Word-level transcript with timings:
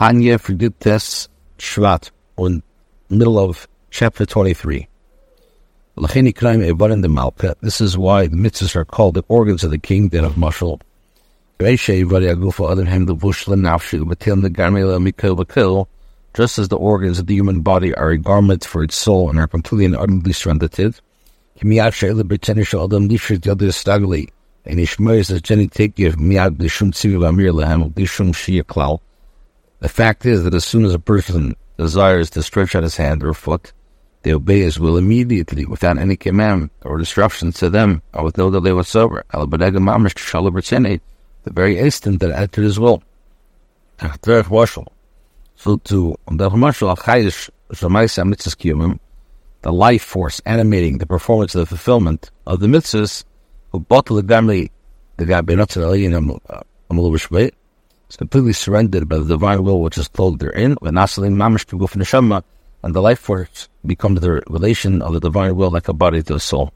Tanya 0.00 0.38
Frigites 0.38 1.28
Shvat, 1.58 2.10
in 2.38 2.62
middle 3.10 3.38
of 3.38 3.68
chapter 3.90 4.24
23. 4.24 4.88
This 5.98 6.16
is 7.82 7.98
why 7.98 8.26
the 8.26 8.34
mitzvahs 8.34 8.76
are 8.76 8.86
called 8.86 9.12
the 9.12 9.24
organs 9.28 9.62
of 9.62 9.70
the 9.70 9.78
king, 9.78 10.08
then 10.08 10.24
of 10.24 10.36
Mashal. 10.36 10.80
Just 11.58 11.90
as 16.58 16.68
the 16.68 16.78
organs 16.78 17.18
of 17.18 17.26
the 17.26 17.34
human 17.34 17.60
body 17.60 17.94
are 17.94 18.10
a 18.10 18.16
garment 18.16 18.64
for 18.64 18.82
its 18.82 18.94
soul 18.94 19.28
and 19.28 19.38
are 19.38 19.46
completely 19.46 19.84
and 19.84 19.96
utterly 19.96 20.32
strengthened, 20.32 20.98
and 24.64 24.80
Ishmael 24.80 25.24
The 29.80 29.88
fact 29.88 30.26
is 30.26 30.44
that 30.44 30.54
as 30.54 30.64
soon 30.64 30.84
as 30.84 30.94
a 30.94 30.98
person 30.98 31.56
desires 31.76 32.30
to 32.30 32.42
stretch 32.42 32.74
out 32.74 32.82
his 32.82 32.96
hand 32.96 33.24
or 33.24 33.32
foot, 33.34 33.72
they 34.22 34.34
obey 34.34 34.60
his 34.60 34.78
will 34.78 34.98
immediately 34.98 35.64
without 35.64 35.96
any 35.96 36.16
command 36.16 36.68
or 36.82 36.98
disruption 36.98 37.52
to 37.52 37.70
them 37.70 38.02
or 38.12 38.24
with 38.24 38.36
no 38.36 38.50
delay 38.50 38.72
whatsoever. 38.72 39.24
The 39.32 39.46
very 41.46 41.78
instant 41.78 42.20
that 42.20 42.38
entered 42.38 42.64
his 42.64 42.78
will. 42.78 43.02
So 45.56 45.76
to 45.76 46.16
the 49.62 49.72
life 49.72 50.02
force 50.02 50.40
animating 50.44 50.98
the 50.98 51.06
performance 51.06 51.54
of 51.54 51.60
the 51.60 51.66
fulfillment 51.66 52.30
of 52.46 52.60
the 52.60 52.66
mitzvahs 52.66 53.24
bottle 53.72 54.16
the 54.16 54.28
family, 54.28 54.70
the 55.16 55.24
guy 55.26 55.40
is 58.10 58.16
completely 58.16 58.52
surrendered 58.52 59.08
by 59.08 59.18
the 59.18 59.24
divine 59.24 59.62
will 59.62 59.80
which 59.80 59.96
is 59.96 60.08
told 60.08 60.40
therein, 60.40 60.76
when 60.80 60.94
Nasalim 60.94 61.34
Mamish 61.34 61.64
the 61.66 62.04
Shema, 62.04 62.42
and 62.82 62.94
the 62.94 63.00
life 63.00 63.20
force 63.20 63.68
becomes 63.86 64.20
the 64.20 64.42
relation 64.48 65.00
of 65.00 65.12
the 65.12 65.20
divine 65.20 65.54
will 65.56 65.70
like 65.70 65.88
a 65.88 65.92
body 65.92 66.22
to 66.22 66.34
the 66.34 66.40
soul. 66.40 66.72